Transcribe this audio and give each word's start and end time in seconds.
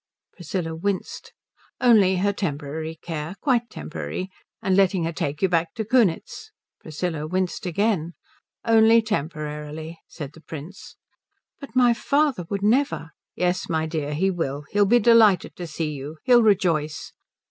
Priscilla 0.35 0.73
winced. 0.75 1.31
"Only 1.79 2.15
her 2.15 2.33
temporary 2.33 2.95
care. 3.03 3.35
Quite 3.39 3.69
temporary. 3.69 4.31
And 4.59 4.75
letting 4.75 5.03
her 5.03 5.11
take 5.13 5.43
you 5.43 5.47
back 5.47 5.75
to 5.75 5.85
Kunitz." 5.85 6.49
Priscilla 6.81 7.27
winced 7.27 7.67
again. 7.67 8.13
"Only 8.65 9.03
temporarily," 9.03 9.99
said 10.07 10.33
the 10.33 10.41
Prince. 10.41 10.95
"But 11.59 11.75
my 11.75 11.93
father 11.93 12.45
would 12.49 12.63
never" 12.63 13.11
"Yes 13.35 13.69
my 13.69 13.85
dear, 13.85 14.15
he 14.15 14.31
will. 14.31 14.63
He'll 14.71 14.87
be 14.87 14.97
delighted 14.97 15.55
to 15.57 15.67
see 15.67 15.91
you. 15.91 16.17
He'll 16.23 16.41
rejoice." 16.41 17.13